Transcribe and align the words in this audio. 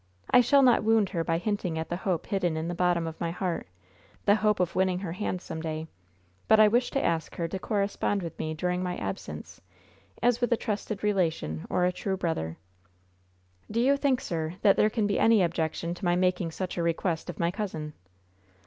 I 0.31 0.41
shall 0.41 0.63
not 0.63 0.83
wound 0.83 1.09
her 1.09 1.23
by 1.23 1.37
hinting 1.37 1.77
at 1.77 1.89
the 1.89 1.95
hope 1.97 2.25
hidden 2.25 2.57
in 2.57 2.67
the 2.67 2.73
bottom 2.73 3.05
of 3.05 3.21
my 3.21 3.29
heart 3.29 3.67
the 4.25 4.33
hope 4.37 4.59
of 4.59 4.73
winning 4.75 4.97
her 5.01 5.11
hand 5.11 5.41
some 5.43 5.61
day; 5.61 5.85
but 6.47 6.59
I 6.59 6.67
wish 6.67 6.89
to 6.89 7.05
ask 7.05 7.35
her 7.35 7.47
to 7.47 7.59
correspond 7.59 8.23
with 8.23 8.39
me 8.39 8.55
during 8.55 8.81
my 8.81 8.97
absence, 8.97 9.61
as 10.23 10.41
with 10.41 10.51
a 10.53 10.57
trusted 10.57 11.03
relation 11.03 11.67
or 11.69 11.85
a 11.85 11.91
true 11.91 12.17
brother. 12.17 12.57
Do 13.69 13.79
you 13.79 13.95
think, 13.95 14.21
sir, 14.21 14.55
that 14.63 14.75
there 14.75 14.89
can 14.89 15.05
be 15.05 15.19
any 15.19 15.43
objection 15.43 15.93
to 15.93 16.03
my 16.05 16.15
making 16.15 16.49
such 16.49 16.77
a 16.79 16.81
request 16.81 17.29
of 17.29 17.37
my 17.39 17.51
cousin?" 17.51 17.93